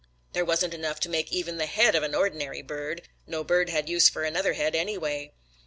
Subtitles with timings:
[0.33, 3.07] There wasn't enough to make even the head of an ordinary bird.
[3.27, 5.31] No bird had use for another head, anyway.